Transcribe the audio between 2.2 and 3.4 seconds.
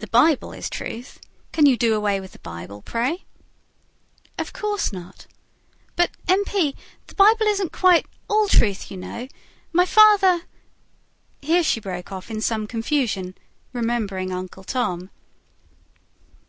the Bible, pray?"